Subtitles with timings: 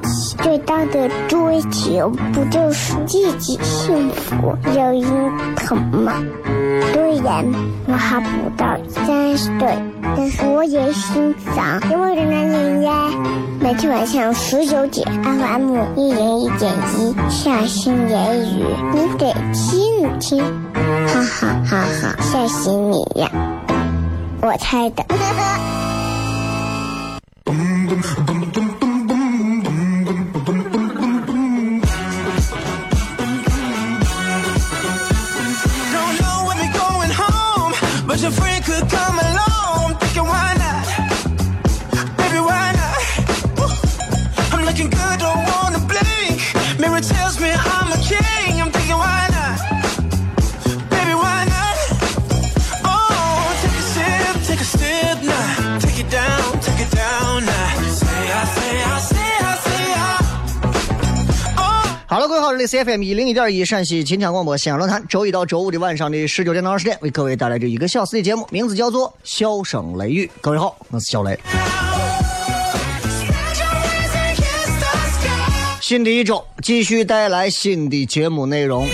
[0.41, 5.03] 最大的追求，不就是自己幸福、有人
[5.55, 6.13] 疼吗？
[6.93, 7.45] 虽然
[7.87, 8.27] 我还不
[8.57, 9.77] 到三十岁，
[10.15, 13.09] 但是我也心脏因为的男人呀。
[13.59, 23.29] 每天晚上十九点，FM 一零一点一，下心言语，你得听听，哈哈哈哈，吓死你呀！
[24.41, 25.05] 我猜的。
[62.67, 70.25] C F M 一零一点一陕西秦腔广播西安论坛，周一到周五的晚上的十九点到二十点，为各位带来这一个小时的节目，名字叫做《笑声雷雨》。
[70.41, 71.39] 各位好，我是小雷。
[75.81, 78.87] 新的一周，继续带来新的节目内容。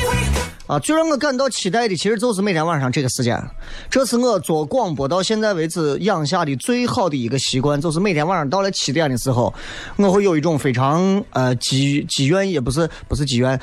[0.68, 3.42] 啊，最让我感到期待的，其实就是每天晚上这个时间。
[3.90, 9.54] 这是我做广播到现在为止养下的最好的一个习惯，就是每天晚上到了七点的时候，
[9.96, 13.58] 我会有一种非常呃积积怨，也不是不是积怨，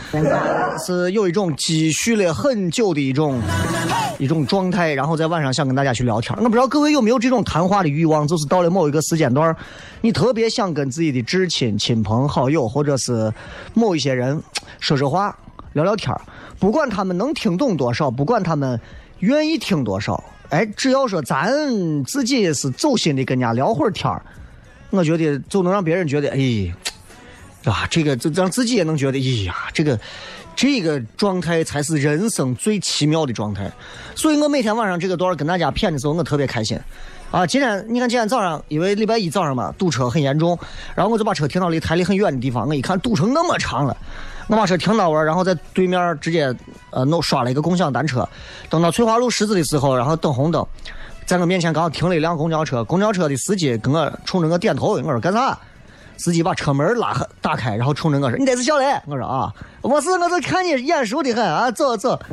[0.86, 3.38] 是有一种积蓄了很久的一种
[4.18, 6.34] 一种状态，然后在晚上想跟大家去聊天。
[6.38, 9.54] 我不知道各位有没有这种谈话的欲望，就是到了某一个时间段，
[10.00, 13.30] 你特别想跟自己的至亲、亲朋好友，或者是
[13.74, 14.42] 某一些人
[14.80, 15.36] 说说话、
[15.74, 16.18] 聊聊天儿。
[16.58, 18.80] 不管他们能听懂多少，不管他们
[19.20, 21.52] 愿意听多少，哎，只要说咱
[22.04, 24.22] 自己是走心的跟人家聊会儿天儿，
[24.90, 26.72] 我觉得就能让别人觉得，哎，
[27.64, 29.98] 啊，这个就让自己也能觉得，哎呀，这个
[30.54, 33.70] 这个状态才是人生最奇妙的状态。
[34.14, 36.78] 所以我每天晚上这个段儿跟大家谝的时候，我特别开心。
[37.30, 40.56] 啊，今天你看今天早上，因为礼拜一早上嘛，堵车很严重，
[40.94, 43.96] 然后我就把车停到离台里很远的地方，我一看堵成那么长了。
[44.46, 46.54] 我把车停到完，然后在对面直接
[46.90, 48.28] 呃弄刷了一个共享单车，
[48.68, 50.64] 等到翠华路十字的时候，然后等红灯，
[51.24, 55.58] 在我面前刚好停了一辆公交车，公交车的司机跟我冲着我点头，我说干啥？
[56.16, 59.52] 司机把车门拉打开，然后冲着我说：“你这是小雷？”我说：“啊，
[59.82, 62.16] 我是，我是看你眼熟的很啊，走走。”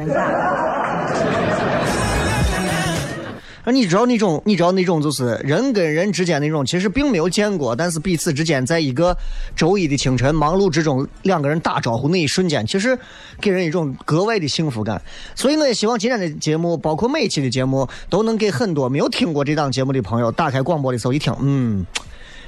[3.71, 9.15] 你知道那种，你知道那种，就是人跟人之间那种，其实并没有见过，但是彼此之间在一个
[9.55, 12.97] 周一的清晨忙碌之中，两个人打招呼那一瞬间，其实
[13.39, 15.01] 给人一种格外的幸福感。
[15.35, 21.85] 所以我也希望今天的节目，包括每一期的节目，都能给很多没有听过这档节目的朋友，打开广播的时候一听，嗯，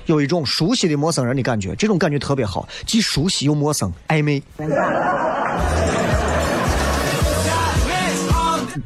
[0.06, 4.42] 有一种熟悉的陌生人的感觉，这种感觉特别好，既熟悉又陌生，暧昧。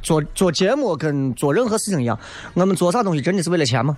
[0.08, 2.18] 做做节目跟做任何事情一样，
[2.54, 3.98] 我们做啥东西真的是为了钱吗？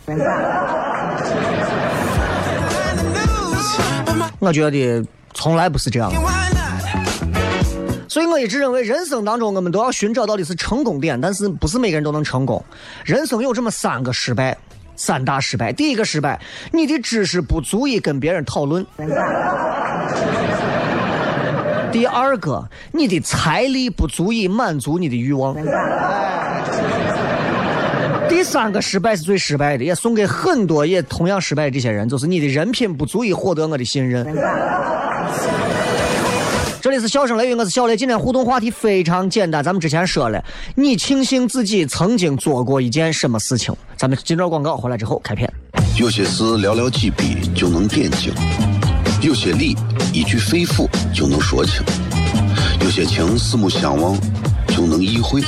[4.40, 5.06] 我觉得
[5.36, 6.12] 从来不是这样。
[8.08, 12.66] 所以我一直认为，人生当中我们都要寻找到的是成功点，但是不是每个人都能成功。
[13.06, 14.58] 人生有这么三个失败，
[14.96, 15.72] 三大失败。
[15.72, 16.42] 第一个失败，
[16.72, 18.84] 你的知识不足以跟别人讨论。
[21.92, 25.56] 第二个，你的财力不足以满足你的欲望。
[28.28, 34.26] 第三个失败是最失败的，也送给很多也同样失败的这些人，就是你的人品不足以获得我的信任。
[36.82, 37.98] 这里是笑声雷雨，我是小雷。
[37.98, 40.42] 今天互动话题非常简单，咱们之前说了，
[40.76, 43.76] 你庆幸自己曾经做过一件什么事情？
[43.98, 45.52] 咱们进段广告回来之后开片。
[45.98, 48.32] 有些事寥寥几笔就能点睛。
[49.22, 49.76] 有些理
[50.12, 51.84] 一句肺腑就能说清，
[52.82, 54.18] 有些情四目相望
[54.68, 55.42] 就能意会，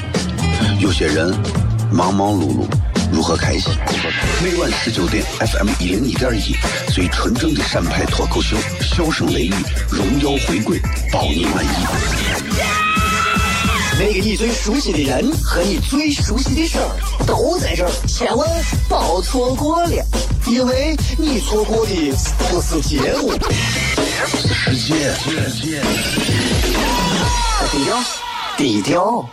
[0.80, 1.34] 有些人
[1.92, 2.66] 忙忙碌碌
[3.12, 3.74] 如何开心？
[4.44, 6.56] 每晚十九点，FM 一零一点一，
[6.94, 9.54] 最纯正的陕派脱口秀，笑声雷雨，
[9.90, 10.80] 荣耀回归，
[11.12, 11.70] 包你满意。
[14.00, 18.48] 那个你最熟悉的人和你最熟悉的事儿都在这儿，千万
[18.88, 20.06] 别错过了，
[20.48, 21.92] 因为你错过的
[22.50, 23.34] 不是节目，
[24.26, 25.82] 世界，
[27.72, 27.98] 低调，
[28.58, 29.26] 低调。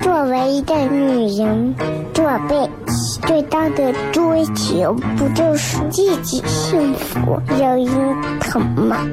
[0.00, 1.74] 作为一个女人，
[2.12, 2.68] 做被
[3.26, 9.06] 最大的追求不就是自己幸福、有人疼吗？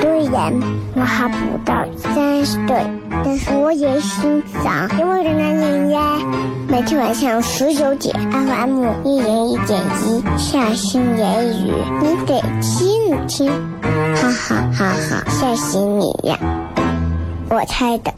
[0.00, 0.52] 虽然
[0.94, 2.76] 我还不到三十岁，
[3.24, 6.18] 但是我也心脏因为的男人呀。
[6.68, 11.72] 每天晚上十九点，FM 一零一点一，下心言语，
[12.02, 13.50] 你得听听，
[14.14, 16.38] 哈哈哈哈，吓死你呀！
[17.50, 18.12] 我猜的。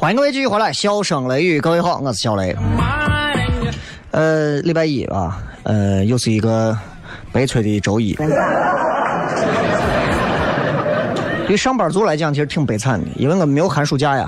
[0.00, 2.56] 欢迎各位继续回来，笑声雷雨，各位好，我是小雷。
[4.12, 6.74] 呃，礼拜一啊，呃，又是一个
[7.30, 8.14] 悲催的周一。
[11.46, 14.26] 对上班族来讲，其实挺悲惨的，因为我们没有寒暑假呀。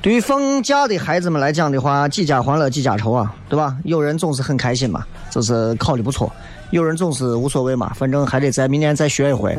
[0.00, 3.76] 对于放假的孩子们来讲的话，几家欢乐几家愁啊，对吧？
[3.82, 6.30] 有人总是很开心嘛，就是考的不错；
[6.70, 9.58] 有人总是无所谓嘛，反正还得在明年再学一回。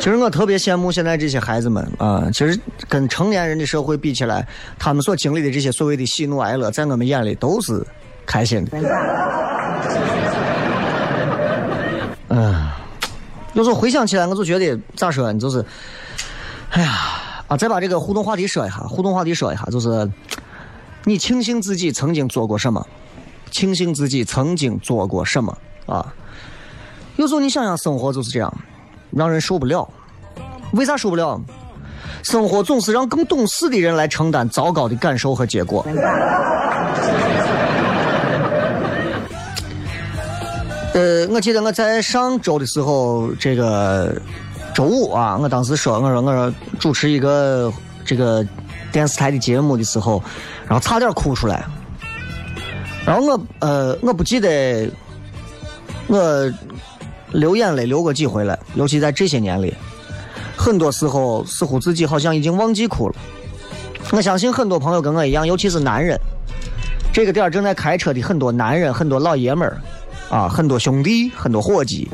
[0.00, 2.26] 其实我特别羡慕现在这些孩子们啊！
[2.32, 2.58] 其实
[2.88, 4.48] 跟成年人的社会比起来，
[4.78, 7.86] 他们所经历的这些所谓的喜怒哀乐，在我们眼里都是
[8.24, 8.78] 开心的。
[12.28, 12.66] 嗯，
[13.52, 15.38] 有时候回想起来，我就觉得咋说呢？
[15.38, 15.62] 就是，
[16.70, 16.92] 哎呀
[17.48, 17.56] 啊！
[17.58, 20.10] 再把这个互动话题说一下，互动话题说一下，就是
[21.04, 22.86] 你庆幸自己曾经做过什么？
[23.50, 26.14] 庆幸自己曾经做过什么啊！
[27.16, 28.50] 有时候你想想，生活就是这样。
[29.10, 29.88] 让人受不了，
[30.72, 31.40] 为啥受不了？
[32.22, 35.86] 生活总是让更懂事的人来承担糟糕的感受和结果。
[40.92, 44.20] 呃，我记得我在上周的时候，这个
[44.74, 47.72] 周五啊，我当时说，我说我说主持一个
[48.04, 48.46] 这个
[48.92, 50.22] 电视台的节目的时候，
[50.68, 51.64] 然后差点哭出来。
[53.06, 54.90] 然后我呃，我不记得
[56.06, 56.52] 我。
[57.32, 59.72] 流眼泪流过几回了，尤其在这些年里，
[60.56, 63.14] 很多时候似乎自己好像已经忘记哭了。
[64.10, 66.18] 我相信很多朋友跟我一样，尤其是男人，
[67.12, 69.80] 这个点儿正在开车的很多男人、很多老爷们儿，
[70.28, 72.08] 啊，很多兄弟、很多伙计，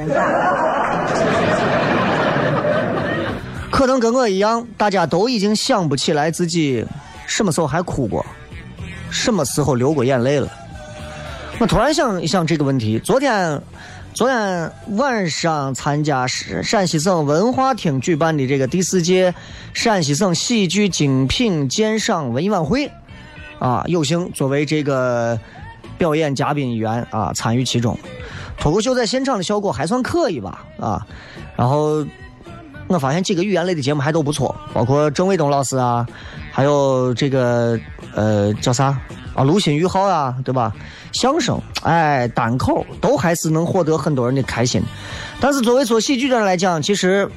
[3.71, 6.85] 可能跟我一样，大家都已经想不起来自己
[7.27, 8.25] 什么时候还哭过，
[9.11, 10.47] 什么时候流过眼泪了。
[11.59, 13.59] 我突然想一想这个问题，昨天。
[14.17, 19.35] 昨天晚上参加是陕西省文化厅举办的这个第四届
[19.75, 22.91] 陕西省喜剧精品鉴赏文艺晚会，
[23.59, 25.39] 啊，有幸作为这个
[25.99, 27.99] 表演嘉宾一员啊参与其中。
[28.59, 31.07] 脱口秀在现场的效果还算可以吧，啊，
[31.55, 32.03] 然后
[32.87, 36.07] 我发现几个语言类的节目还都不错，包括郑卫东老师啊，
[36.51, 37.79] 还有这个
[38.15, 38.99] 呃叫啥？
[39.37, 40.75] 啊，卢鑫宇浩啊，对吧？
[41.13, 44.83] 相声，哎，单口都还是能获得很多人的开心。
[45.39, 47.31] 但是作为做喜剧的人来讲，其实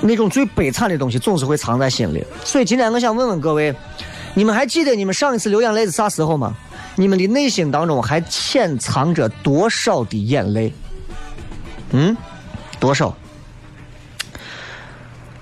[0.00, 2.24] 那种最悲惨的东西总是会藏在心里。
[2.42, 3.74] 所以今天我想问问各位，
[4.32, 6.56] 你们还记得你们上一次流眼泪是啥时候吗？
[6.94, 10.72] 你们的内心当中还潜藏着多少的眼泪？
[11.90, 12.16] 嗯，
[12.80, 13.14] 多少？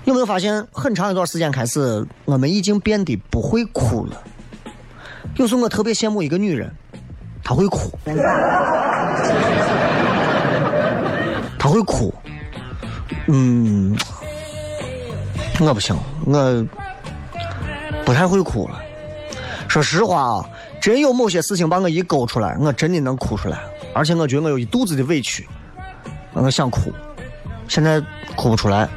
[0.03, 4.21] 有没有发现很长一段时间开始，我们已经变得不会哭了？
[5.35, 6.71] 有时候我特别羡慕一个女人，
[7.43, 7.91] 她会哭，
[11.59, 12.13] 她会哭，
[13.27, 13.97] 嗯，
[15.59, 16.65] 我不行，我
[18.05, 18.81] 不太会哭了。
[19.67, 20.49] 说实话啊，
[20.81, 23.59] 真有某些事情把我一勾出来，我真的能哭出来，
[23.93, 25.45] 而且我觉得我有一肚子的委屈，
[26.33, 26.93] 我想哭，
[27.67, 28.01] 现在
[28.35, 28.87] 哭不出来。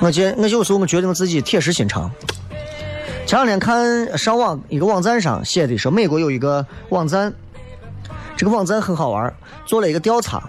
[0.00, 2.10] 我觉我有时候我觉得我自己铁石心肠。
[3.34, 7.34] 前两天看上网一个网站上写的说，美国有一个网站，
[8.36, 9.34] 这个网站很好玩，
[9.66, 10.40] 做了一个调查，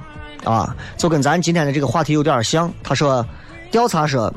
[0.44, 2.72] 啊，就跟咱今天的这个话题有点像。
[2.84, 3.26] 他说，
[3.72, 4.32] 调查说，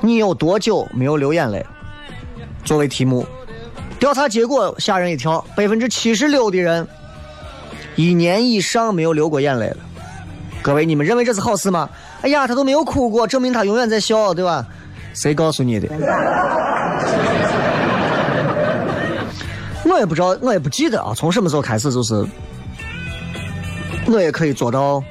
[0.00, 1.64] 你有多久没有流眼泪？
[2.64, 3.24] 作为题目，
[4.00, 6.84] 调查结果吓人一跳，百分之七十六的人
[7.94, 9.76] 一年以上没有流过眼泪了。
[10.62, 11.88] 各位，你们认为这是好事吗？
[12.22, 14.66] 哎呀，他都没有哭过，证明他永远在笑，对吧？
[15.14, 15.88] 谁告诉你的？
[19.98, 21.12] 我也不知道，我也不记得啊。
[21.12, 22.24] 从什么时候开始，就是
[24.06, 25.02] 我也可以做到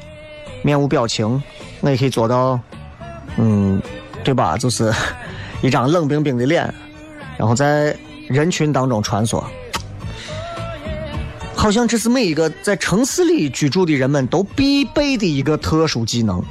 [0.63, 1.43] 面无表情，
[1.81, 2.57] 我也可以做到，
[3.35, 3.81] 嗯，
[4.23, 4.57] 对吧？
[4.57, 4.89] 就是
[5.61, 6.73] 一张冷冰冰的脸，
[7.37, 7.93] 然后在
[8.29, 9.43] 人群当中穿梭，
[11.53, 16.41] 好像这是每一个在城市里居住的人们都必备的一个特殊技能。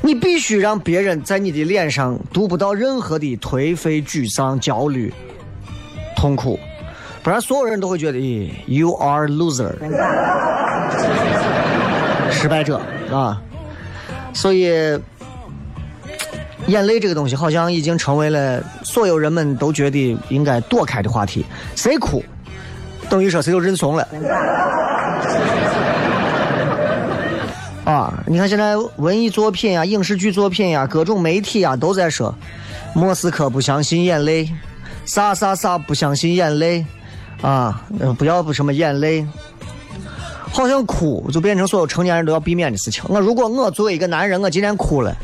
[0.00, 5.12] 你必须让别人在你的脸上读不到任何的颓废、沮丧、焦虑、
[6.16, 6.58] 痛苦，
[7.22, 9.72] 不然所有人都会觉得，咦，you are loser，
[12.30, 12.80] 失败者
[13.12, 13.40] 啊。
[14.34, 14.66] 所以，
[16.66, 21.44] 眼泪这个东西好像已经成为了所有人们都觉得应该躲开的话题。
[21.76, 22.24] 谁哭，
[23.08, 24.08] 等于说谁就认怂了。
[27.84, 32.34] 啊，你看现在文艺作品呀、影视剧作品呀、各种媒体啊都在说，
[32.94, 34.48] 莫斯科不相信眼泪，
[35.04, 36.86] 啥啥啥不相信眼泪，
[37.42, 37.84] 啊，
[38.16, 39.26] 不要不什么眼泪，
[40.50, 43.02] 好像哭就变成所有成年人都要避免的事情。
[43.08, 45.14] 我如果我作为一个男人，我今天哭了，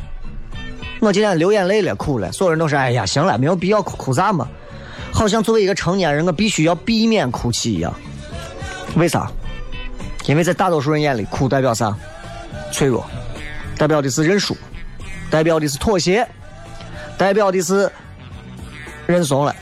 [1.00, 4.48] 我今天流眼泪了，哭了，所有人都说，哎呀，行了，没有必要哭，哭啥嘛？
[5.12, 7.94] 好像作为一个成年人，我必须要避免哭泣一样。
[8.96, 9.30] 为啥？
[10.26, 11.96] 因为在大多数人眼里，哭代表啥？
[12.72, 13.06] 脆弱，
[13.78, 14.56] 代表的是认输，
[15.30, 16.26] 代表的是妥协，
[17.16, 17.90] 代表的是
[19.06, 19.54] 认怂了。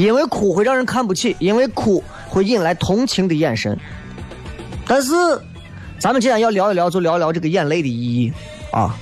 [0.00, 3.78] 因为哭会让人看不起，因为哭会引来同情的眼神。
[4.86, 5.12] 但是，
[5.98, 8.32] 咱们今天要聊一聊，就聊一聊这个眼泪的意义
[8.72, 8.96] 啊！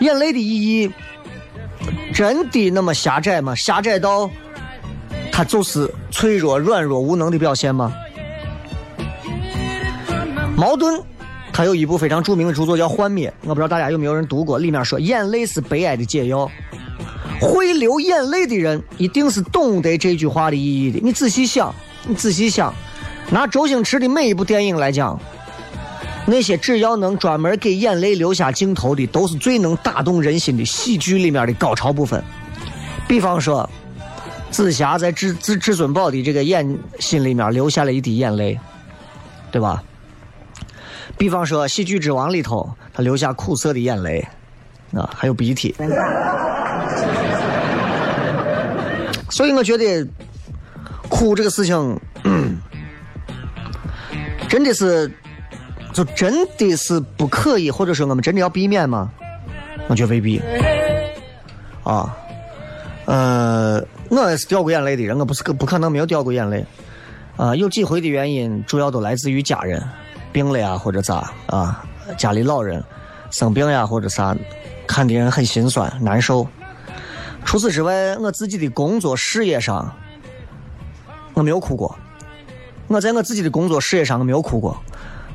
[0.00, 0.90] 眼泪的意义
[2.12, 3.54] 真的那么狭窄吗？
[3.54, 4.28] 狭窄到
[5.30, 7.94] 它就是脆弱、软弱、无能的表现吗？
[10.56, 11.00] 茅盾，
[11.52, 14.58] 他有一部非常著名的著作叫《幻灭》，我不知道大家有没有人读过。
[14.58, 16.50] 里面说，眼泪是悲哀的解药。
[17.40, 21.00] 会流眼泪的人，一定是懂得这句话的意义的。
[21.02, 21.74] 你仔细想，
[22.06, 22.74] 你仔细想，
[23.30, 25.18] 拿周星驰的每一部电影来讲，
[26.26, 32.22] 那些只要能专门给眼泪留下镜头的，都是最能打动人心的喜剧里面的高潮部分。
[33.06, 33.68] 比方说，
[34.50, 38.58] 紫霞在至至至尊宝的这个眼心里面留下了一滴眼泪，
[39.50, 39.82] 对吧？
[41.16, 44.26] 比方说，《喜剧之王》里头，他流下苦涩的眼泪，
[44.92, 45.74] 啊，还有鼻涕。
[49.38, 50.04] 所以我觉得，
[51.08, 52.00] 哭这个事情，
[54.48, 55.08] 真的是，
[55.92, 59.08] 就真的是不可以，或者说我们真的要避免吗？
[59.86, 60.42] 我觉得未必。
[61.84, 62.16] 啊，
[63.04, 66.66] 呃，我也是掉过眼泪的人，我不是不可能没有掉过眼泪。
[67.36, 69.80] 啊，有几回的原因，主要都来自于家人。
[70.32, 71.84] 病了呀，或者咋啊？
[72.16, 72.82] 家里老人
[73.30, 74.36] 生病呀，或者啥，
[74.84, 76.44] 看的人很心酸难受。
[77.48, 79.90] 除此之外，我自己的工作事业上，
[81.32, 81.98] 我没有哭过。
[82.88, 84.78] 我在我自己的工作事业上，我没有哭过。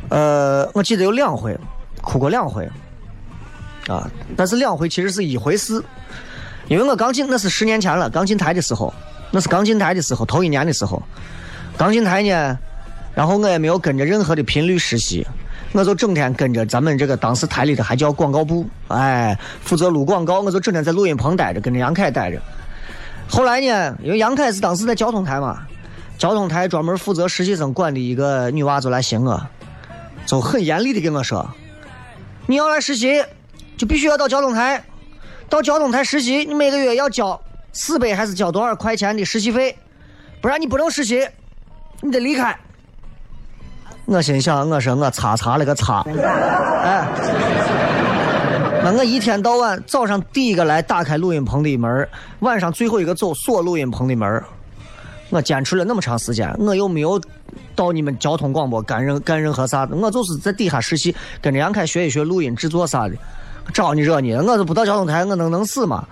[0.09, 1.57] 呃，我记得有两回，
[2.03, 2.69] 哭过两回。
[3.87, 5.83] 啊，但是两回其实是一回事，
[6.67, 8.93] 因为我刚进，那是十年前了，刚进台的时候，
[9.31, 11.01] 那是刚进台的时候，头一年的时候，
[11.75, 12.59] 刚进台呢。
[13.15, 15.25] 然后我也没有跟着任何的频率实习，
[15.73, 22.39] 我就整天跟着咱们这个当时台里的还叫广告部，哎，负责录广告，我就整天在录音棚待着，跟着杨凯待着。
[23.27, 25.65] 后来呢，因为杨凯是当时在交通台嘛，
[26.19, 29.41] 交通台专门负责实习生管的一个女娃就来寻我，
[30.27, 31.49] 就很严厉的跟我说
[32.45, 33.23] ：“你要来实习，
[33.75, 34.83] 就必须要到交通台，
[35.49, 39.75] 到交通台实习，你每个月要交四百还是交多少块钱的实习费，
[40.39, 41.27] 不然你不能实习，
[42.01, 42.55] 你得离开。”
[44.05, 46.01] 我心想，我说我擦擦了个擦，
[46.83, 47.07] 哎，
[48.83, 52.07] 那我一天到晚早上第一个来打开录音棚的门，
[52.39, 54.43] 晚上最后一个走锁录音棚的门。
[55.29, 57.19] 我坚持了那么长时间，我又没有
[57.75, 63.15] 到你们交通广播干任干任何啥子，我就是在底下实习，跟着杨凯学一学录音制作啥的。
[63.73, 66.05] 招你惹你了，我都不到交通台，我能能死吗？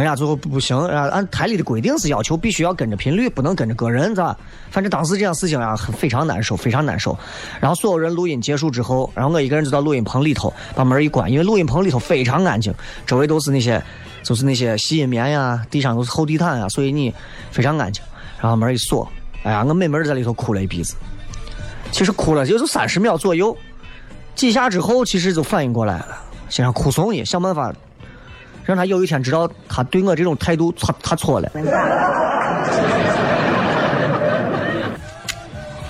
[0.00, 4.34] 人家最后不行，啊按台里的规定是要求必须要跟着频率，不能跟着个人，是吧？
[4.70, 7.14] 反正当时这样事情啊，很非常难受，非常难受。
[7.60, 12.74] 然后所有人录音结束之后，然后我一个人就到录音棚里头，把门一关，因为录音棚里头非常安静，
[13.06, 13.82] 周围都是那些，
[14.22, 17.14] 就是那些吸音棉呀，地上都是厚地毯啊，所以你
[17.50, 18.02] 非常安静。
[18.40, 19.06] 然后门一锁，
[19.42, 20.94] 哎呀，我美妹在里头哭了一鼻子。
[21.92, 23.54] 其实哭了也就三十秒左右，
[24.34, 26.16] 几下之后，其实就反应过来了，
[26.48, 27.70] 心上哭怂一，想办法。
[28.70, 31.50] 让他有一天知道他对我这种态度，他他错了。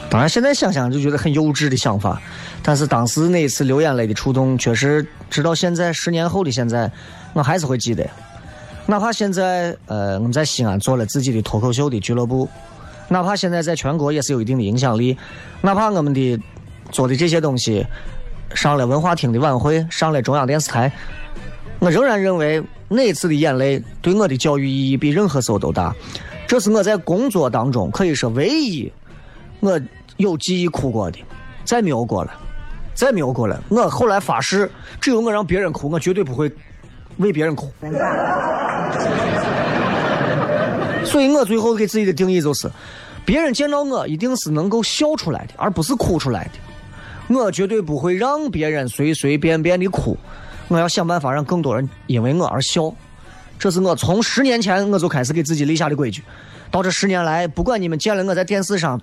[0.09, 2.19] 当然，现在想想就觉得很幼稚的想法，
[2.63, 6.91] 但是当时那一次流眼泪的触动，确实直到现在十年后的现在，
[7.35, 8.09] 我还是会记得。
[8.87, 12.49] 哪怕现在呃我们在西安做了自己的脱口秀的俱乐部，
[13.09, 15.19] 哪怕现在在全国也是有一定的影响力，
[15.61, 16.41] 哪怕我们的
[16.91, 17.87] 做的这些东西
[18.55, 20.91] 上了文化厅的晚会，上了中央电视台。
[21.81, 25.95] 我仍然认为那次的眼泪对我的教育意义比任何时候都大。
[26.47, 28.93] 这是我在工作当中可以说唯一
[29.61, 29.81] 我
[30.17, 31.19] 有记忆哭过的，
[31.65, 32.33] 再没有过了，
[32.95, 33.63] 再没有过了。
[33.69, 34.71] 我后来发誓，
[35.01, 36.51] 只有我让别人哭，我绝对不会
[37.17, 37.73] 为别人哭。
[41.05, 42.71] 所以我最后给自己的定义就是：
[43.25, 47.35] 别人见到我一定是能够笑出来的，而不是哭出来的。
[47.35, 50.17] 我绝对不会让别人随随便便的哭。
[50.71, 52.93] 我要想办法让更多人因为我而笑，
[53.59, 56.23] 这是我从十年前我就开始给自己立下的规矩。
[56.71, 59.01] 到这十年来，不管你们见了我在电视上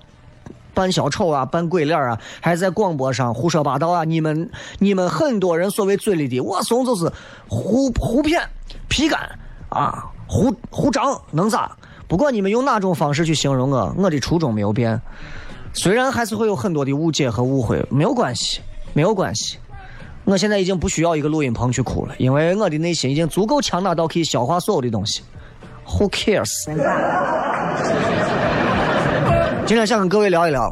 [0.74, 7.12] 扮小丑啊、扮鬼脸啊，还是在广播上胡说八道啊，你们你们很多人所谓嘴里的我怂就是
[7.50, 8.42] 胡胡骗、
[8.88, 9.20] 皮干
[9.68, 11.76] 啊、胡胡张，能咋？
[12.08, 15.02] 不管你们用哪种方式去形容我，我的初衷没有变。
[15.74, 18.62] 虽然还是会有很多的误解和误会，没有关系，
[18.94, 19.58] 没有关系。
[20.28, 25.22] 我现在已经不需要一个录音棚去哭了，因为我的内心已经足够强大到可以消化所有的东西。
[25.86, 26.66] Who cares？
[29.66, 30.64] 今天想跟各位聊一聊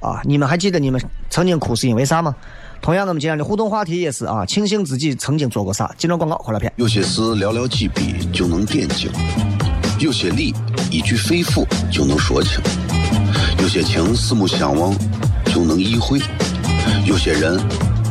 [0.00, 2.34] 啊，你们还记得你们曾经哭是因为啥吗？
[2.82, 5.94] 同样，我们今天的互动话题也是啊，庆幸自己曾经做过啥。
[5.96, 6.72] 今段广告，回来片。
[6.74, 9.12] 有些事寥寥几笔就能点睛，
[10.00, 10.52] 有些理
[10.90, 12.60] 一句肺腑就能说清，
[13.62, 14.92] 有些情四目相望
[15.44, 16.18] 就能意会，
[17.06, 17.60] 有些人。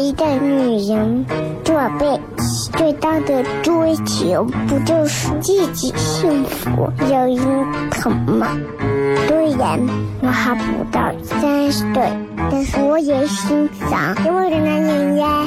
[0.00, 1.26] 一个女人
[1.62, 7.38] 这辈子最大的追求，不就是自己幸福、有人
[7.90, 8.56] 疼吗？
[9.28, 9.78] 虽然
[10.22, 12.10] 我还不到三十岁，
[12.50, 15.44] 但是我也心脏因为的男人呀。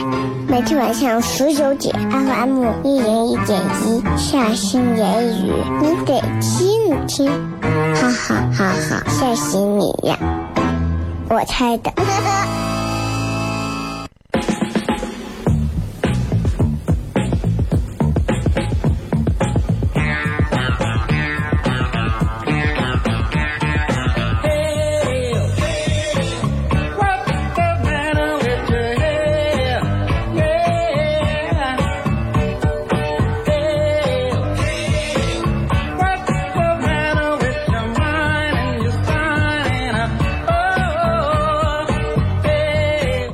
[0.47, 7.31] 每天晚上十九点，FM 一人一点一，下心言语，你得听听，
[7.95, 10.17] 哈哈哈哈，吓死你呀！
[11.29, 11.91] 我猜的。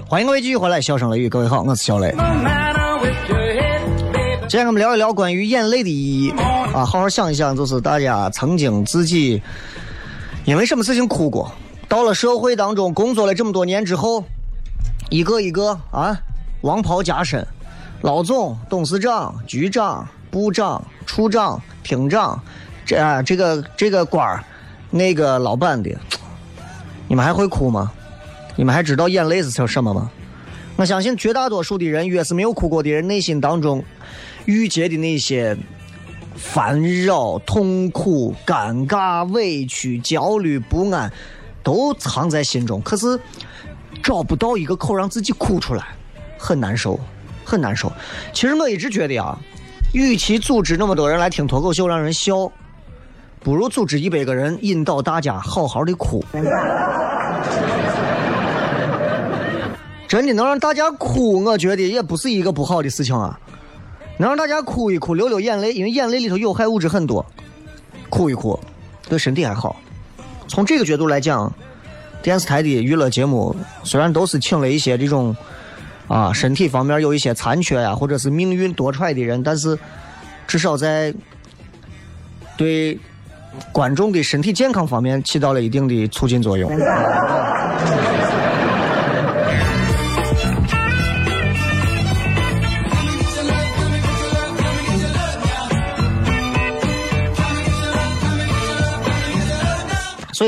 [0.09, 2.11] 欢迎各位继续回来，笑声雷雨，各位好，我是小雷。
[4.47, 6.31] 今天我们聊一聊关于眼泪的意义
[6.73, 9.39] 啊，好好想一想，就是大家曾经自己
[10.45, 11.51] 因为什么事情哭过？
[11.87, 14.23] 到了社会当中工作了这么多年之后，
[15.11, 16.19] 一个一个啊，
[16.61, 17.45] 王袍加身，
[18.01, 22.41] 老总、董事长、局长、部长、处长、厅长，
[22.83, 24.43] 这啊这个这个官儿，
[24.89, 25.95] 那个老板的，
[27.07, 27.91] 你们还会哭吗？
[28.59, 30.11] 你们还知道眼泪是什么吗？
[30.75, 33.81] 我相信绝大多数的人，越是没有哭过的人，内心当中
[34.43, 35.55] 郁结的那些
[36.35, 41.09] 烦扰、痛苦、尴尬、委屈、焦虑、不安，
[41.63, 42.81] 都藏在心中。
[42.81, 43.17] 可是
[44.03, 45.95] 找不到一个口让自己哭出来，
[46.37, 46.99] 很难受，
[47.45, 47.89] 很难受。
[48.33, 49.39] 其实我一直觉得啊，
[49.93, 52.51] 与其组织那么多人来听脱口秀让人笑，
[53.39, 56.21] 不如组织一百个人引导大家好好的哭。
[60.09, 63.39] 真的能让大家哭，我觉得也不是一个不好的事情啊。
[64.17, 67.23] 能让大家哭一哭，流流眼泪，因为眼泪里头有害物质很多，
[68.09, 68.59] 哭一哭
[69.07, 69.79] 对身体还好。
[70.47, 71.53] 从这个角度来讲，
[72.23, 75.33] 电视台的娱乐节目虽然都是请了一些这种
[76.07, 79.77] 啊身体方面有一些残缺呀，或者是命运多舛的人，但是
[80.47, 81.13] 至少在
[82.57, 82.99] 对
[83.71, 86.67] 观众的身体健康方面起到了一定的促进作用。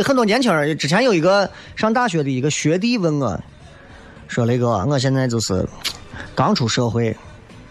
[0.03, 3.39] 很多年轻人之前有一个上大学的一个学弟问我，
[4.27, 5.67] 说雷哥，我现在就是
[6.33, 7.15] 刚出社会，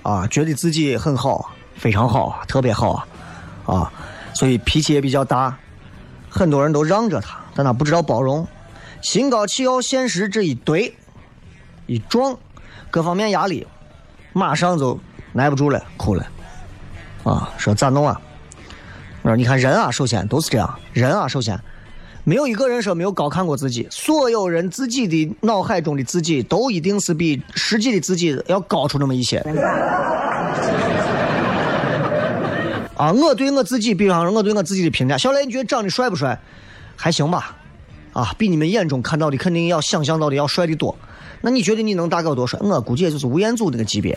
[0.02, 3.06] 啊，觉得自己很好，非常好，特别好，
[3.64, 3.90] 啊，
[4.34, 5.56] 所以脾气也比较大，
[6.28, 8.46] 很多人都让着他，但他不知道包容，
[9.00, 10.94] 心高气傲，现实这一堆
[11.86, 12.36] 一撞，
[12.90, 13.66] 各方面压力，
[14.32, 14.98] 马上就
[15.32, 16.26] 耐不住了，哭了，
[17.24, 18.20] 啊，说咋弄啊？
[19.22, 21.58] 我说你看人啊，首先都是这样，人啊，首先。
[22.30, 29.38] 没有一个人说没有高看过自己，所有人自己的脑海中的自己都一定是比实际的自己要高出那么一些。
[32.94, 36.38] 啊，我对我自己，比方说我对我自己的评价，小雷，你觉得长得帅不帅？
[36.94, 37.56] 还行吧。
[38.12, 40.96] 啊，比你们眼中看到的肯定要想象到的要帅的多。
[41.40, 42.60] 那你觉得你能大概多帅？
[42.62, 44.16] 我估计也就是吴彦祖那个级别，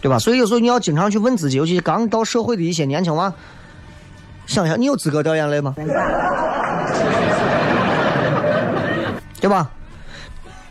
[0.00, 0.18] 对吧？
[0.18, 3.32] 所以有时候你要经常去问自己，尤其是刚到社会的一些年轻娃。
[4.48, 5.74] 想想，你有资格掉眼泪吗？
[9.40, 9.70] 对吧？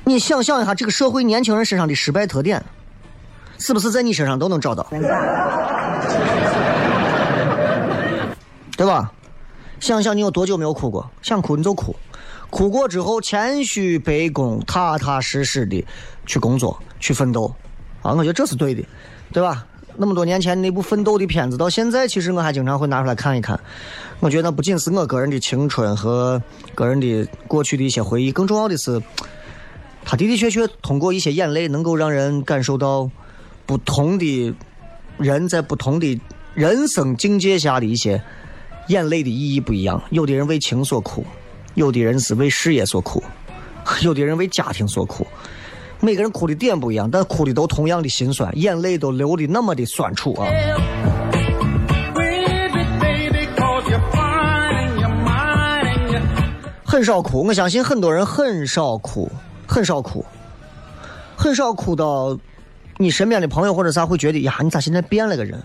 [0.04, 2.62] 你想象一下，这个社会年轻人身上的失败特点，
[3.60, 4.86] 是不是在你身上都能找到？
[8.76, 9.12] 对吧？
[9.80, 11.10] 想想你有多久没有哭过？
[11.22, 11.96] 想哭你就哭，
[12.50, 15.86] 哭过之后谦虚卑躬，踏踏实实的
[16.26, 17.54] 去工作，去奋斗。
[18.02, 18.84] 啊，我觉得这是对的，
[19.32, 19.66] 对吧？
[19.98, 23.60] 那么多年前那部奋斗的片子，到现在其实我还经常会拿出来看一看。
[24.20, 26.42] 我觉得不仅是我个人的青春和
[26.76, 29.02] 个人的过去的一些回忆，更重要的是，
[30.06, 33.10] 他的的确确通过一些眼泪，能够让人感受到
[33.66, 34.54] 不同的
[35.18, 36.20] 人在不同的
[36.54, 38.22] 人生境界下的一些
[38.88, 40.02] 眼泪的意义不一样。
[40.12, 41.26] 有的人为情所苦，
[41.74, 43.24] 有的人是为事业所苦，
[44.04, 45.26] 有的人为家庭所苦。
[46.00, 50.48] 每个人哭的点不一样，但哭的都同样的心酸，眼泪都流的那么的酸楚啊！
[56.86, 59.32] 很少哭，我相信很多人很少哭，
[59.68, 60.26] 很少哭，
[61.36, 62.38] 很少哭到
[62.98, 65.62] 你身边的朋友或者啥会觉得呀，你咋现在变了个人？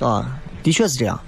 [0.00, 1.18] 啊，的确是这样。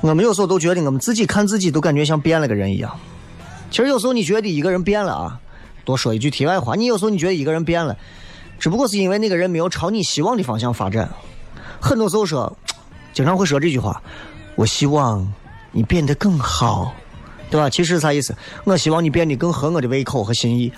[0.00, 2.94] 我们有时候都觉得，我们自己看自己都感觉像变了个人一样。
[3.70, 5.40] 其实有时候你觉得一个人变了啊。
[5.86, 7.96] 多说一句题外话，你有时候你觉得一个人变了，
[8.58, 11.08] 只不过是因为那个人没有朝你希望的方向发展。
[11.80, 12.54] 很多时候说，
[13.12, 14.02] 经常会说这句话
[14.56, 15.32] ：“我希望
[15.70, 16.92] 你变得更好，
[17.48, 18.34] 对吧？”其实啥意思？
[18.64, 20.72] 我希望你变得更合我的胃口和心意。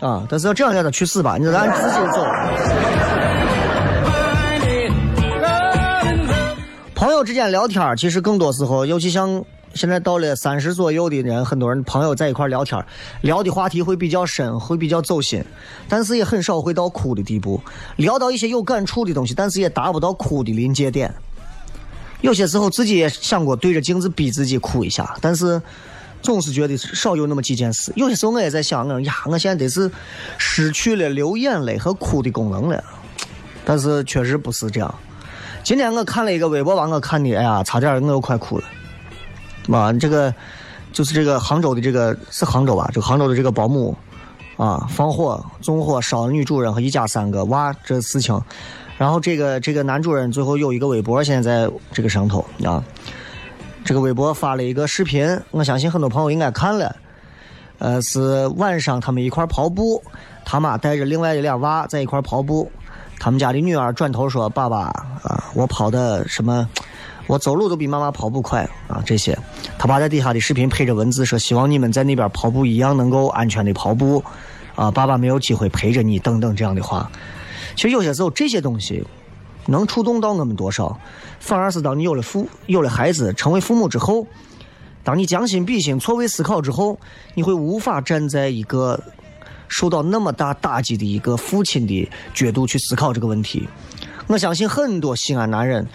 [0.00, 0.24] 啊！
[0.28, 1.36] 但是要这样让他去死吧！
[1.36, 2.24] 你让自己走。
[6.94, 9.44] 朋友之间聊天，其实更多时候，尤其像。
[9.74, 12.82] 现在到了三十左右的人，很多人朋友在一块聊天，
[13.22, 15.44] 聊的话题会比较深，会比较走心，
[15.88, 17.60] 但是也很少会到哭的地步。
[17.96, 21.12] 聊到一些有感触的东西，但是也达不到哭的临界点。
[22.20, 25.60] 有些时候自己也想过对着镜子逼自己哭一下，但是
[26.22, 27.92] 总是觉得少有那么几件事。
[27.96, 29.90] 有些时候我也在想，我呀，我现在得是
[30.38, 32.82] 失去了流眼泪和哭的功能了。
[33.64, 34.94] 但是确实不是这样。
[35.62, 38.64] 今天我看了一个微博，把我看的，哎呀，差点我又快哭了。
[39.66, 40.32] 嘛，这个
[40.92, 42.88] 就是这个杭州的这个是杭州吧？
[42.92, 43.96] 这个杭州的这个保姆
[44.56, 48.40] 啊，放火纵火烧女主人和一家三个娃这事情，
[48.96, 52.84] 然后这个这个男主人最后有一个微博，现在在这个上头啊，
[53.84, 56.94] 这个微博发了一个视频，我相信很多朋友应该看了，
[57.78, 60.02] 呃，是晚上他们一块跑步，
[60.44, 62.70] 他妈带着另外的俩娃在一块跑步，
[63.18, 64.82] 他们家的女儿转头说：“爸爸
[65.22, 66.68] 啊，我跑的什么？”
[67.26, 69.02] 我走路都比妈妈跑步快啊！
[69.06, 69.38] 这些，
[69.78, 74.22] 他爸在底下的视频配着文字说：“希望你们在那边跑步一样能够安全的跑步，
[74.74, 77.10] 啊，爸爸没有机会陪着你等等这样的话。”
[77.74, 79.02] 其实有些时候这些东西
[79.66, 80.98] 能触动到我们多少，
[81.40, 84.26] 反而是当你有了父有了孩子，成为父母之后，
[85.02, 86.98] 当你将心比心、错位思考之后，
[87.34, 89.02] 你会无法站在一个
[89.66, 93.66] 受到那么大打击的一个父亲的角度去思考这个问题。
[94.26, 95.86] 我相信很多西安男人。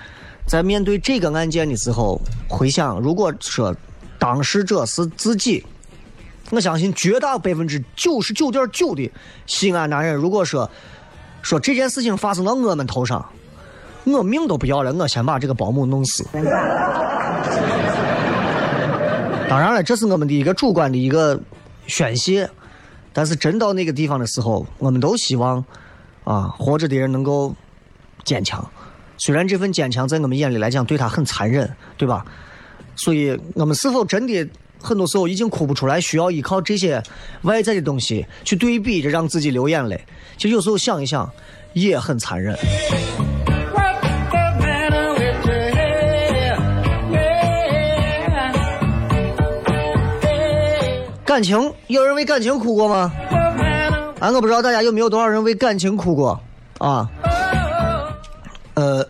[0.49, 3.73] 在面对这个案件的时候，回想，如果说
[4.17, 5.63] 当事者是自己，
[6.49, 9.11] 我相信绝大百分之九十九点九的
[9.45, 10.67] 西安男人，如果说
[11.43, 13.23] 说这件事情发生到我们头上，
[14.05, 16.25] 我命都不要了，我先把这个保姆弄死。
[19.47, 21.39] 当然了，这是我们的一个主观的一个
[21.85, 22.49] 宣泄，
[23.13, 25.63] 但是真到那个地方的时候，我们都希望
[26.23, 27.53] 啊，活着的人能够
[28.23, 28.67] 坚强。
[29.19, 32.25] 虽然这份坚强在我们眼里来讲对他很残忍，对吧？
[32.95, 34.47] 所以，我们是否真的
[34.81, 37.03] 很多时候已经哭不出来，需要依靠这些
[37.41, 40.01] 外在的东西去对比着让自己流眼泪？
[40.37, 41.29] 其实有时候想一想，
[41.73, 42.57] 也很残忍。
[51.25, 53.11] 感情，有人为感情哭过吗？
[54.19, 56.41] 啊，我不知道大家有没有多少人为感情哭过
[56.79, 57.09] 啊？
[58.75, 59.05] 呃，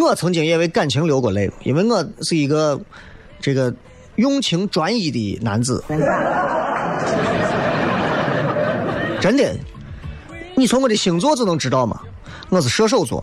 [0.00, 2.80] 我曾经也为感情流过泪，因为我是一个
[3.40, 3.72] 这个
[4.16, 5.84] 用情专一的男子。
[9.20, 9.54] 真的，
[10.54, 12.00] 你从我的星座就能知道吗，
[12.48, 13.22] 我是射手座。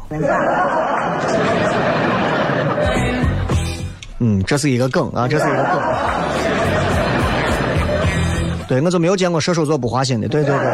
[4.19, 5.81] 嗯，这是一个梗啊， 这是一个梗。
[8.67, 10.27] 对，我就没有见过射手座不花心的。
[10.27, 10.71] 对对对对。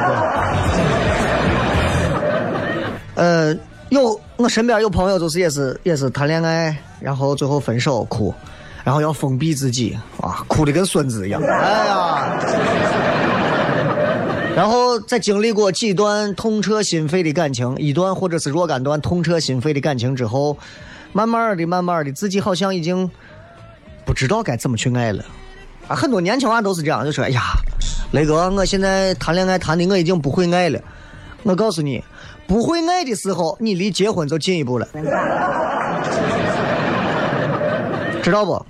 [3.15, 3.55] 呃，
[3.89, 8.35] 有我身边有朋友，就是也是也是谈恋爱，然后最后分手哭，
[8.83, 11.41] 然后要封闭自己啊，哭的跟孙子一样。
[11.41, 12.37] 哎呀！
[14.53, 20.57] 然后在经历过几段痛彻心扉的感情，一段或者是若干段痛彻心扉的感情之后，
[21.13, 23.09] 慢慢的、慢慢的，自己好像已经
[24.03, 25.23] 不知道该怎么去爱了。
[25.87, 27.43] 啊，很多年轻娃都是这样，就说：“哎呀，
[28.11, 30.77] 雷哥，我现在谈恋爱谈的我已经不会爱了。”
[31.43, 32.03] 我告诉你，
[32.47, 34.87] 不会爱的时候，你离结婚就进一步了，
[38.21, 38.65] 知道不？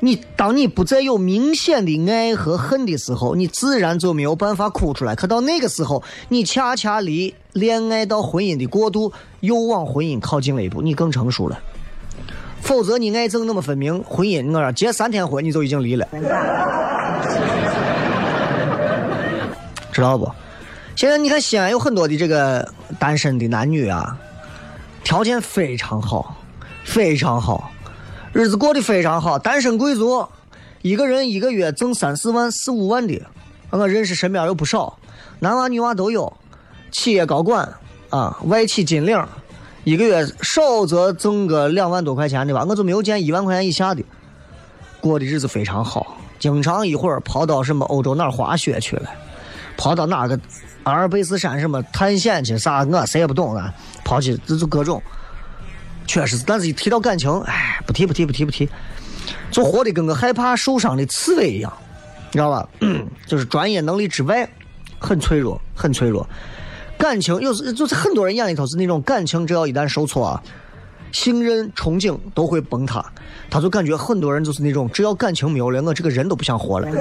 [0.00, 5.14] 你当你不再有明显的爱和恨的时候，你自然就没有办法哭出来。
[5.14, 11.58] 可到那个时候，你恰恰离恋爱到婚姻的过渡又往婚姻靠近了一步，你更成熟了。
[12.60, 16.06] 否则，你爱憎那么分明，婚姻我说结三天婚你就已经离了，
[19.92, 20.30] 知道不？
[20.96, 22.66] 现在你看西安有很多的这个
[22.98, 24.18] 单身的男女啊，
[25.04, 26.34] 条件非常好，
[26.84, 27.70] 非常好，
[28.32, 30.26] 日子过得非常好，单身贵族，
[30.80, 33.20] 一个人一个月挣三四万、四五万的，
[33.68, 34.98] 我认识身边有不少，
[35.40, 36.32] 男娃女娃都有，
[36.90, 37.70] 企业高管
[38.08, 39.22] 啊，外企金领。
[39.84, 44.02] 一个月少则挣个两万多块钱的吧，我就没有见一万块钱以下的，
[45.02, 49.10] 过的日子非常好，经常一会儿跑到什么欧洲哪儿滑雪去了，
[49.76, 50.40] 跑到哪个
[50.86, 55.02] 阿尔卑斯山什么探险去啥，我谁也不懂啊，跑去这就各种，
[56.06, 58.68] 确实，但是一提到感情，哎，不提不提不提不提，
[59.50, 61.72] 就活的跟个害怕受伤的刺猬一样，
[62.30, 62.68] 你知道吧？
[63.26, 64.48] 就是专业能力之外，
[65.00, 66.24] 很脆弱，很脆弱。
[66.96, 70.40] 感情有时就是很多人眼里头是那种感情，只要一旦受挫啊，
[71.10, 73.04] 信任、憧憬都会崩塌。
[73.50, 76.88] 他就感觉很多人就是那种，只要感情没有了，我这个人都不想活了，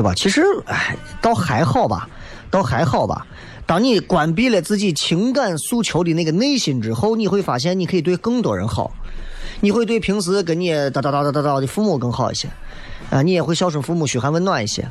[0.00, 0.14] 对吧？
[0.14, 2.08] 其实，哎，倒还好吧，
[2.50, 3.26] 倒还好吧。
[3.66, 8.90] 当你关闭了自己情感诉求的那个内心之后，你会发现你可以对更多人好，
[9.60, 12.48] 你会对平时跟你叨叨叨叨叨叨的父母更好一些，
[13.10, 14.88] 啊，你也会孝顺父母、嘘寒问暖一些。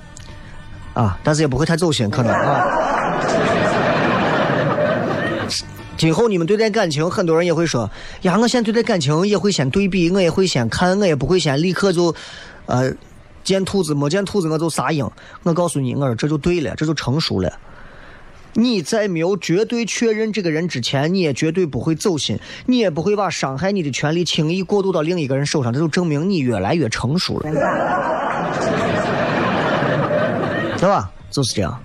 [0.93, 2.63] 啊，但是也不会太走心，可能啊。
[5.97, 7.89] 今后你们对待感情，很多人也会说
[8.21, 12.13] ：“呀，我现在对待感情也会先对比，我也会先看，我也不会先立刻就，
[12.67, 12.91] 呃，
[13.43, 15.09] 见兔子没见兔子我就撒鹰。”
[15.43, 17.51] 我告诉你，我说这就对了，这就成熟了。
[18.53, 27.51] 你在没有绝对确认这个人之前，你也绝对不会走心，你也不会把伤害你的权利轻易过渡到另一个人手上，这就证明你越来越成熟了。
[30.77, 31.11] 对吧？
[31.29, 31.79] 就是这样，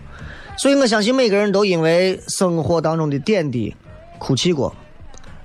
[0.57, 3.77] 所以我相信每个人都因为生活当中的点滴
[4.19, 4.75] 哭泣过、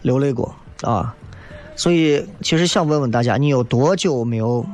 [0.02, 1.14] 流泪过啊。
[1.76, 4.66] 所以，其实想问问大家，你有多久没有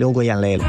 [0.00, 0.64] 流过眼泪了？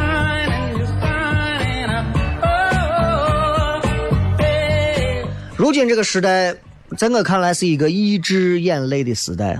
[5.56, 6.54] 如今这个时代，
[6.98, 9.58] 在我看来是一个抑制眼泪的时代。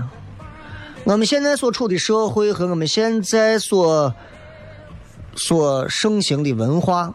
[1.04, 4.14] 我们现在所处的社会和我们现在所
[5.34, 7.14] 所盛行的文化。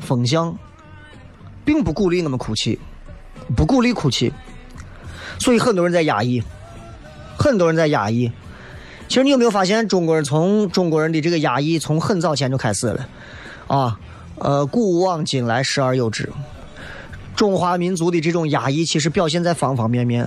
[0.00, 0.58] 风向，
[1.64, 2.80] 并不鼓励我们哭泣，
[3.54, 4.32] 不鼓励哭泣，
[5.38, 6.42] 所以很多人在压抑，
[7.38, 8.32] 很多人在压抑。
[9.12, 13.06] 其实你有没有发现，中国人从中国人的这个压抑从很早前就开始了，
[13.66, 14.00] 啊，
[14.36, 16.26] 呃，古往今来时而有之。
[17.36, 20.26] 中华民族的这种压抑，其实表现在方方面面。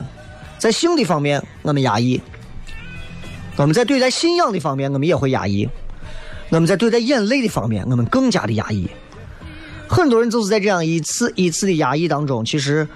[0.60, 2.22] 在性的方面，我们压抑；
[3.56, 5.68] 我们在对待信仰的方面，我们也会压抑；
[6.50, 8.88] 我们在对待眼泪的方面，我们更加的压抑。
[9.88, 12.88] 很多人就是在这样一次一次的压抑当中，其实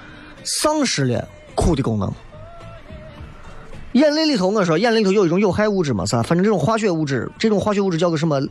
[0.44, 2.14] 丧失了哭的功能。
[4.00, 6.24] 眼泪里头，我说眼泪里头有一种有害物质嘛，是吧？
[6.24, 8.42] 反正这种化学物质，这种化学物质叫个什么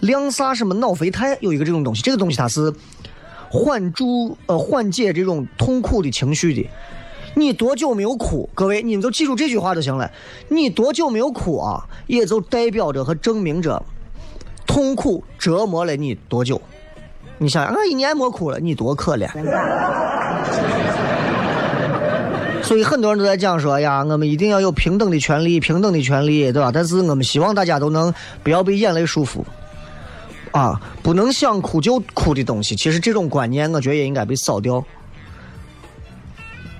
[0.00, 2.72] 亮撒什么脑啡肽，有一个这种东西，这个东西它是
[3.50, 6.66] 缓助呃缓解这种痛苦的情绪的。
[7.34, 8.48] 你多久没有哭？
[8.54, 10.10] 各位，你们就记住这句话就行了。
[10.48, 11.84] 你多久没有哭啊？
[12.06, 13.82] 也就代表着和证明着
[14.66, 16.58] 痛苦折磨了你多久。
[17.36, 19.28] 你想想，我一年没哭了，你多可怜。
[22.68, 26.70] 所以很多人都在讲说呀，我们一定要有平等的权利，平等的权利，对吧？
[26.70, 29.42] 但是我们希望大家都能不要被眼泪束缚，
[30.52, 32.76] 啊，不能想哭就哭的东西。
[32.76, 34.84] 其实这种观念，我觉得也应该被扫掉。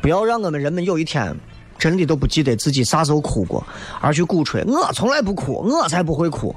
[0.03, 1.35] 不要让我们人们有一天
[1.79, 3.67] 真的都不记得自己啥时候哭过，
[3.99, 6.55] 而去鼓吹我从来不哭，我才不会哭。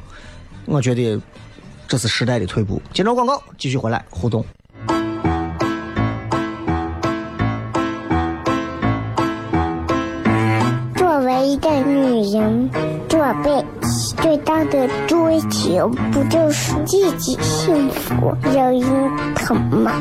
[0.66, 1.18] 我觉得
[1.88, 2.82] 这是时代的退步。
[2.94, 4.46] 接着广告，继续回来互动。
[13.32, 13.66] 宝贝
[14.22, 18.84] 最大的追求，不就是自己幸福、有人
[19.36, 19.94] 疼吗？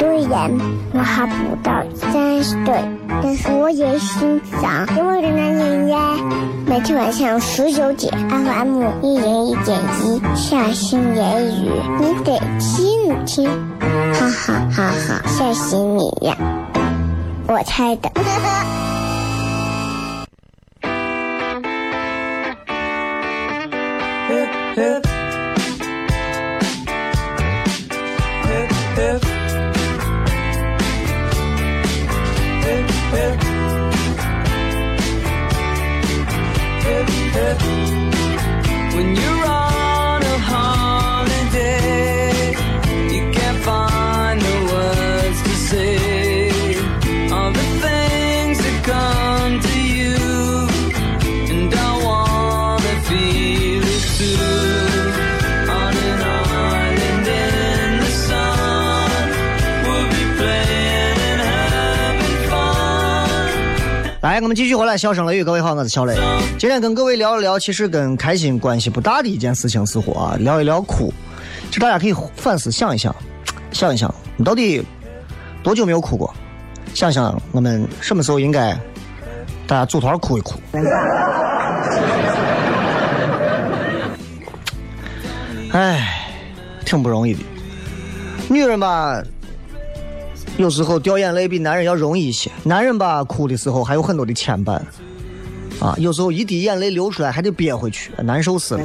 [0.00, 0.50] 虽然
[0.92, 2.74] 我还不到三十岁，
[3.22, 6.16] 但是我也心脏因为的男人呀。
[6.66, 13.48] 每天晚上十九点，FM 一人一点一，下心言语，你得听一听，
[14.12, 16.36] 哈哈哈哈，吓死你呀！
[17.46, 18.10] 我猜的。
[24.78, 25.04] Hip,
[28.46, 29.27] hip, hip.
[64.40, 66.14] 我们继续回来，笑声雷雨，各位好，我是小雷。
[66.58, 71.12] 今天跟各位聊一聊，其实跟开心关系不大的一件事情，似乎啊，聊一聊哭。
[71.72, 73.14] 就大家可以反思想一想，
[73.72, 74.80] 想一想，你到底
[75.60, 76.32] 多久没有哭过？
[76.94, 78.78] 想想我们什么时候应该
[79.66, 80.60] 大家组团哭一哭。
[85.72, 86.24] 哎，
[86.84, 87.40] 挺不容易的。
[88.48, 89.20] 女人吧。
[90.58, 94.72] 有时候掉眼泪比男人要容易一些，男人吧哭的时候还有很多的牵绊，
[95.80, 98.82] 啊，有时候一滴眼泪流出来还得憋回去，难受死了。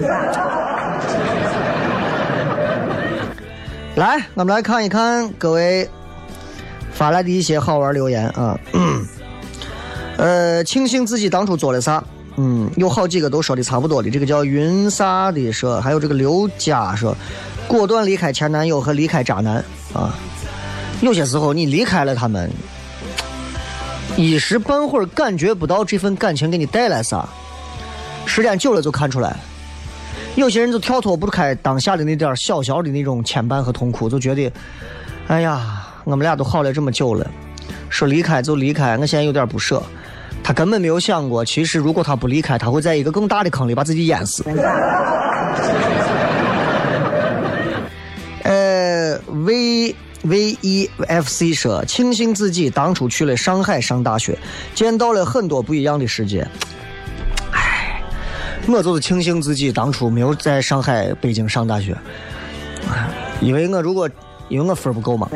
[3.95, 5.89] 来，我们来看一看各位
[6.93, 8.55] 发来的一些好玩留言啊，
[10.17, 12.03] 呃，庆幸自己当初做了啥，
[12.37, 17.17] 嗯，有好几个都说的差不多的，这个叫云啥的说，还有这个刘佳说，
[17.67, 19.55] 果断离开前男友和离开渣男
[19.91, 20.15] 啊。
[21.03, 22.49] 有些时候，你离开了他们，
[24.15, 27.27] 一时半会儿感觉不到这份感情给你带来啥，
[28.25, 29.35] 时间久了就看出来。
[30.35, 34.49] 有些人就跳脱不开当下的那点小小的那种牵绊和痛苦，就觉得，
[35.27, 37.29] 哎呀，我们俩都好了这么久了，
[37.89, 39.83] 说离开就离开，我现在有点不舍。
[40.41, 44.45] 他根本没有想过，其实如果他不离开，他会在一个更大的坑里把自己淹死。
[48.43, 49.93] 呃，为。
[50.23, 54.37] V E F C 说：“庆幸自己当初去了上海上大学，
[54.73, 56.47] 见到了很多不一样的世界。
[57.51, 58.01] 唉，
[58.67, 61.95] 我就是庆幸自己当初没有在上海、北京上大学，
[63.41, 64.09] 因为我如果
[64.47, 65.27] 因为我分不够嘛。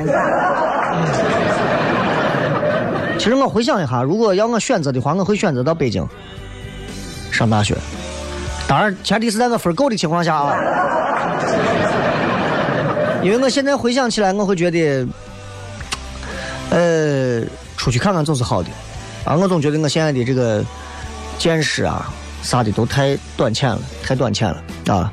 [3.17, 6.08] 其实我回想一下，如果要我选择的话，我会选择到北京
[7.30, 7.76] 上大学。
[8.69, 10.56] 当然，前提是在我分够的情况下啊。”
[13.23, 15.06] 因为我现在回想起来，我会觉得，
[16.69, 17.41] 呃，
[17.75, 18.70] 出去看看总是好的，
[19.26, 20.63] 啊，我总觉得我现在的这个
[21.38, 22.09] 见识啊，
[22.41, 25.11] 啥的都太短浅了，太短浅了啊，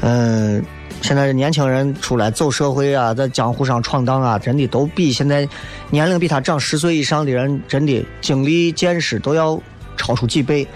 [0.00, 0.62] 嗯，
[1.00, 5.48] 现在年轻人出来走社会啊，在江湖上闯荡啊，真的都比现在
[5.88, 9.58] 年龄比他长十岁以上的人，真的经历见识都要
[9.96, 10.66] 超出几倍。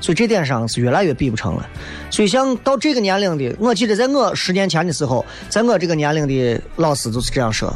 [0.00, 1.68] 所以这点上是越来越比不成了。
[2.10, 7.72] 所以像到这个年龄的，我记得在我十年前的时候，在我这个年龄的老师就是这样说：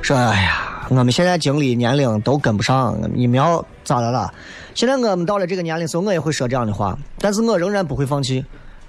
[0.00, 4.32] 说哎呀，我们现在经历年龄都跟不上，你们要咋的了？
[4.74, 8.44] 现在我们到了这个年龄时候，我也会说这样的话，但是我仍然不会放弃，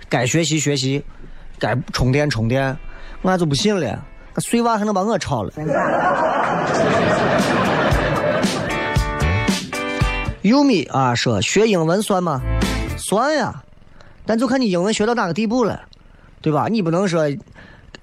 [0.07, 1.03] 该学习学习，
[1.59, 2.75] 该充电充电，
[3.21, 3.99] 我就不信了，
[4.37, 5.51] 碎娃还能把我超了。
[10.41, 12.39] 优米啊，说学英文算吗？
[13.07, 13.61] 算呀，
[14.25, 15.79] 但就看你英文学到哪个地步了，
[16.41, 16.65] 对吧？
[16.67, 17.21] 你不能说，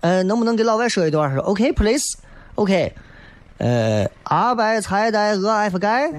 [0.00, 1.34] 呃，能不能给老外说一段？
[1.34, 2.92] 说 OK please，OK，
[3.58, 6.08] 呃，阿白菜带鹅 F 盖。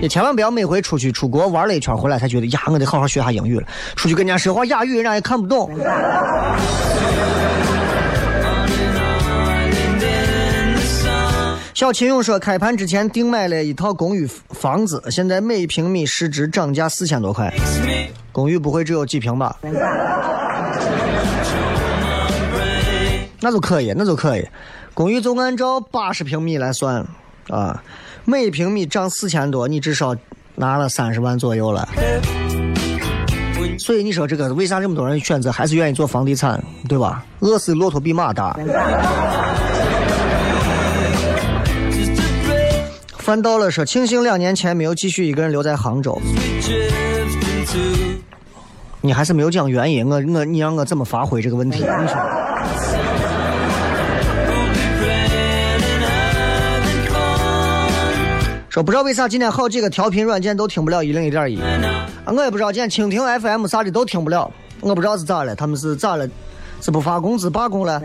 [0.00, 3.66] 也千万不要每回出去出国玩了一圈回来才觉得呀，我得好好学下英语了。
[3.96, 5.68] 出去跟人家说话哑语，人家也看不懂。
[11.78, 17.54] 小秦勇说，开盘之前定买了一套公寓房子，现在每平米市值涨价四千多块。
[18.32, 19.56] 公寓不会只有几平吧？
[23.38, 24.44] 那就可以，那就可以。
[24.92, 27.06] 公寓就按照八十平米来算
[27.48, 27.80] 啊，
[28.24, 30.16] 每平米涨四千多，你至少
[30.56, 31.88] 拿了三十万左右了。
[33.78, 37.24] 所以你说这个为啥这么多人选择还是愿意做房地产，对吧？
[37.38, 38.58] 饿死骆驼比马大。
[43.28, 46.18] 翻到了说，庆幸两年前没有继续一个人留在杭州。
[49.02, 51.80] 你还是没有讲原因，我我你让我怎么发挥这个问题？
[51.80, 52.16] 你说。
[58.70, 61.60] 说不知道为啥今天好几个调频软件都听不了一零一点一，
[62.24, 64.50] 我也不知道今天蜻蜓 FM 啥的都听不了，
[64.80, 66.26] 我不知道是咋了，他们是咋了？
[66.80, 68.00] 是不发工资罢工了？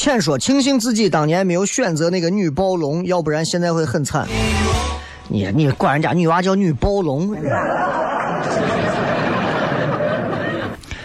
[0.00, 4.26] 浅说，庆幸自己当年没有选择那个女暴龙，要不然现在会很惨。
[5.28, 7.36] 你你管人家女娃叫女暴龙？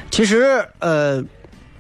[0.10, 1.22] 其实，呃，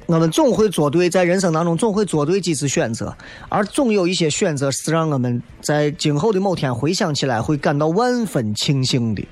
[0.07, 3.15] 我们总会做对，在人生当中总会做对几次选择，
[3.47, 9.25] 而总有一些选择是让我们在今后的某天回想起来会感到万分庆幸的。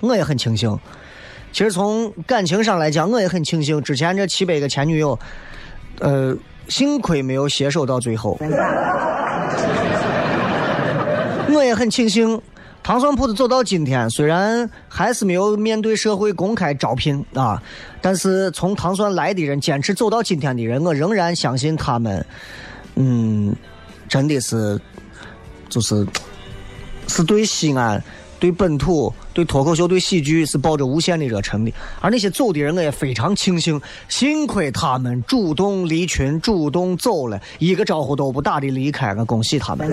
[0.00, 0.78] 我也很庆幸。
[1.52, 5.18] 其实从感情上来讲，我也很庆幸之前这七百个前女友，
[6.00, 6.36] 呃。
[6.68, 8.38] 幸亏没有携手到最后，
[11.54, 12.40] 我也很庆幸，
[12.82, 17.62] 糖蒜铺子走到今天，虽然还是没有面对社会公开招聘啊，
[18.00, 22.24] 但是从糖蒜来的人，坚持走到今天的人，我仍然相信他们，
[22.96, 23.54] 嗯，
[24.08, 24.80] 真的是，
[25.68, 26.06] 就是，
[27.08, 28.02] 是对西安。
[28.38, 39.90] 对本土、对脱口秀、对喜剧是抱着无限的热忱的，而那些走的人，我也非常庆幸，幸亏他们主动离群、主动走了，一个招呼都不打的离开，我恭喜他们。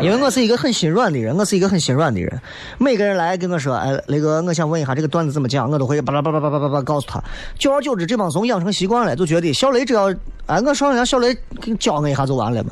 [0.00, 2.40] 因为我是一个很心软的人，我是一个很心软的人。
[2.76, 7.22] 每个人来跟我说，哎，雷哥，我想问一下这个段子怎么讲，我都会巴拉巴拉巴拉巴拉告诉他。
[7.58, 10.12] 久而久之，这帮怂养成习惯了，就觉得小雷只要
[10.44, 11.34] 哎，我上让小雷
[11.80, 12.70] 教我一下就完了嘛。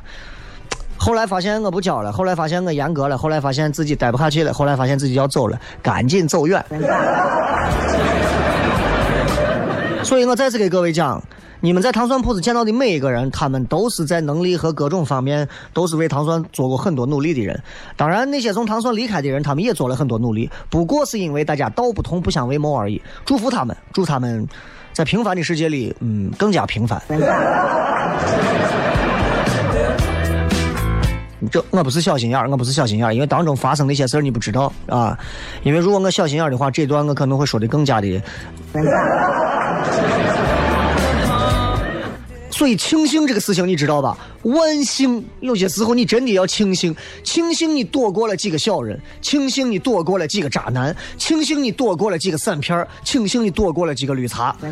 [1.02, 6.64] 后来发现我不教了，后来发现我严格了，后来发现自己待不下去了，后来发现自己要走了，赶紧走远。
[10.04, 11.20] 所以我再次给各位讲，
[11.58, 17.60] 你们在糖蒜铺子见到的每一个人，他们都是在能力和各种方面都是为糖蒜做过很多努力的人。
[17.96, 23.02] 当然，那些从糖蒜离开的人，他们也做了很多努力，不过是因为大家道不同不相为谋而已。
[23.24, 24.46] 祝福他们，祝他们
[24.92, 27.02] 在平凡的世界里，嗯，更加平凡。
[31.50, 35.18] 这我不是小心眼儿，我不是小心眼儿，因为当中发生那些事儿你不知道啊。
[35.64, 38.22] 因为如果我小心眼儿的话，这段我可能会说的更加的。
[42.50, 44.16] 所以庆幸这个事情你知道吧？
[44.42, 54.54] 万幸，有些时候你真的要庆幸，庆幸你躲过了几个小人，庆幸你躲过了几个渣男，庆幸你躲过了几个散片儿，庆幸你躲过了几个绿茶。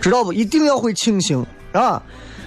[0.00, 0.32] 知道不？
[0.32, 2.02] 一定要会庆幸啊！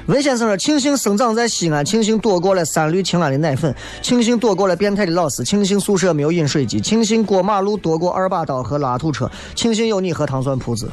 [0.08, 10.88] 文先生说：“庆幸生长在西安，庆幸躲过了三氯氰胺的奶粉，庆幸躲过了变态的老师，庆幸宿舍没有饮水机，庆幸过马路躲过二把刀和拉土车，庆幸有你和糖蒜铺子，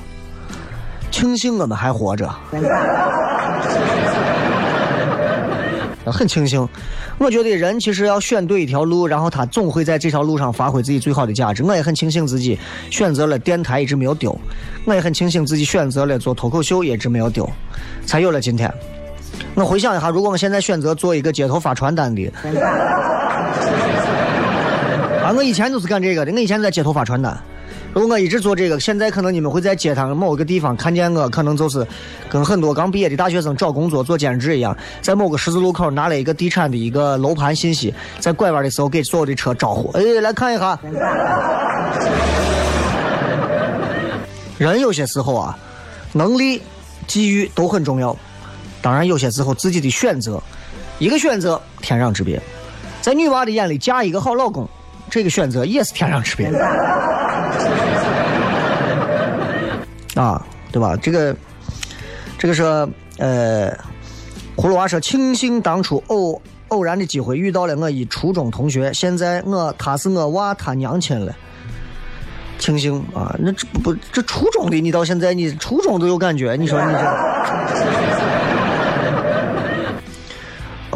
[1.10, 2.26] 庆幸我们还活着，
[6.06, 6.66] 很庆幸。
[7.18, 11.62] 我觉得人其实要选对一条路，然后他总会在这条路上发挥自己最好的价值。
[11.62, 12.58] 我也很庆幸自己
[12.90, 14.32] 选择了电台，一直没有丢；
[14.86, 17.46] 我也很庆幸自己选择了做脱口秀，一直没有丢，
[18.06, 18.72] 才有了今天。”
[19.54, 22.32] 我回想一下，如果我现在选择做一个街头发传单的，
[25.22, 26.32] 啊，我以前就是干这个的。
[26.32, 27.38] 我以前在街头发传单，
[27.92, 31.86] 如果我一直做这个，现在可能你们会在街上某个地方看见我，可能就是
[32.30, 40.78] 跟很多刚毕业的大学生找工作做兼职一样，在某个十字路口拿了一个地产的一个楼盘信息，在拐弯的时候给所有的车招呼，哎，来看一下。
[44.58, 45.58] 人有些时候啊，
[46.12, 46.62] 能力、
[47.06, 48.16] 机遇都很重要，
[48.82, 50.42] 当然有些时候自己的选择，
[50.98, 52.42] 一个选择天壤之别。
[53.00, 54.68] 在女娃的眼里，嫁一个好老公，
[55.08, 56.48] 这个选择也是天壤之别。
[60.14, 60.96] 啊，对吧？
[61.00, 61.34] 这个，
[62.38, 63.70] 这个说，呃，
[64.56, 71.34] 葫芦娃说，庆幸当初偶偶然的机会遇到了我一初中同学，现在我他是我娃他娘亲了。
[72.58, 76.98] 庆幸啊，那这不这初中的你到现在你初中都有感觉，你说你这。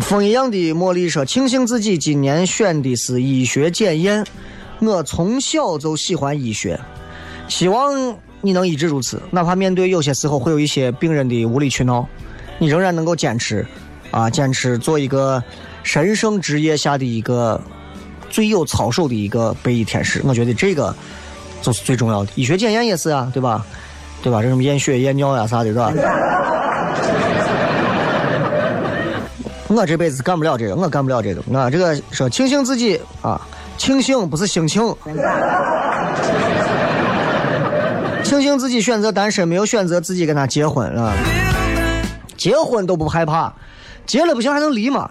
[0.06, 4.24] 风一样的茉莉说，庆幸自己今年选的是医学检验，
[4.78, 6.78] 我从小就喜欢医学，
[7.48, 8.16] 希望。
[8.42, 12.06] 你能一直如此，哪怕面对有些时候会有一些病人的无理取闹，
[12.58, 13.66] 你仍然能够坚持，
[14.12, 15.42] 啊，坚持做一个
[15.82, 17.60] 神圣职业下的一个
[18.30, 20.22] 最有操守的一个白衣天使。
[20.24, 20.94] 我觉得这个
[21.60, 22.30] 就是最重要的。
[22.36, 23.66] 医学检验也是啊，对吧？
[24.22, 24.40] 对吧？
[24.40, 25.92] 这什么验血、验尿呀啥的，是吧？
[29.76, 31.42] 我这辈子干不了这个，我干不了这个。
[31.46, 33.40] 我这个说庆幸自己啊，
[33.76, 34.82] 庆幸不是心情。
[38.24, 41.12] 庆幸自己选择单身，没有选择自己跟他结婚啊！
[42.36, 43.52] 结婚都不害怕，
[44.06, 45.10] 结了不行还能离吗？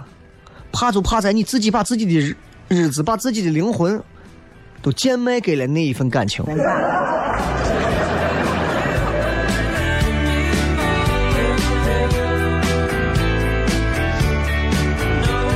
[0.71, 2.35] 怕就怕在你自己把自己的
[2.67, 4.01] 日子、把自己的灵魂
[4.81, 6.43] 都贱卖给了那一份感情。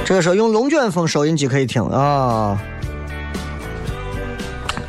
[0.10, 2.60] 这个时候用龙卷风收音机可以听啊。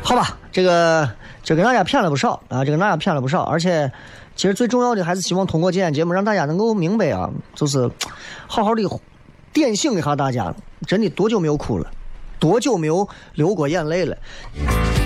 [0.01, 1.07] 好吧，这个。
[1.43, 2.63] 这给大家骗了不少啊！
[2.63, 3.91] 这跟大家骗了不少，而且，
[4.35, 7.89] 其实最重要的还是希望通过今天节目让大家能够明白啊，就是
[8.47, 8.83] 好好的
[9.51, 10.53] 点醒一下大家，
[10.87, 11.87] 真的多久没有哭了，
[12.39, 14.15] 多久没有流过眼泪了？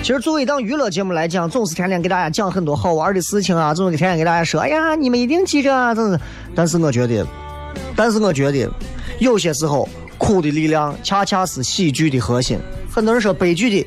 [0.02, 6.20] 其实作为一档娱乐节目来讲，总是天天给大家讲很多好玩的事情啊，总是天天给大家说，哎呀，你们一定记着啊，真是。
[6.54, 7.26] 但是我觉得，
[7.96, 8.70] 但是我觉得，
[9.20, 9.88] 有些时候
[10.18, 12.58] 哭的力量恰恰是喜剧的核心。
[12.90, 13.86] 很多人说悲剧的。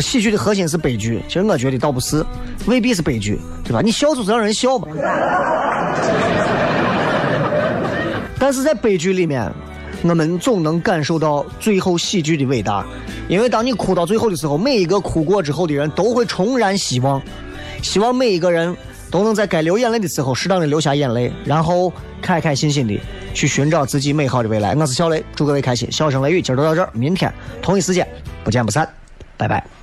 [0.00, 2.22] 喜剧的核心是悲剧，其实我觉得倒不是，
[2.66, 3.80] 未必是悲剧，对吧？
[3.82, 4.86] 你笑就是让人笑嘛。
[8.38, 9.50] 但是在悲剧里面，
[10.02, 12.84] 我们总能感受到最后喜剧的伟大，
[13.28, 17.20] 因为当你哭到最后的时候，每一个哭过之后的人都会重燃希望，
[17.82, 18.76] 希望每一个人
[19.10, 23.00] 都能在该流眼泪的时候适当的流下眼泪，然后开开心心的
[23.32, 24.74] 去寻找自己美好的未来。
[24.74, 25.90] 我是小雷，祝各位开心。
[25.90, 28.06] 笑声雷雨，今儿就到这儿，明天同一时间
[28.44, 28.88] 不见不散，
[29.36, 29.77] 拜拜。